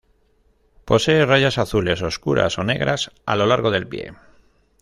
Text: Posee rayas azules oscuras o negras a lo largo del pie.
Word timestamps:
Posee 0.83 1.27
rayas 1.27 1.59
azules 1.59 2.01
oscuras 2.01 2.57
o 2.57 2.63
negras 2.63 3.11
a 3.27 3.35
lo 3.35 3.45
largo 3.45 3.69
del 3.69 3.85
pie. 3.87 4.15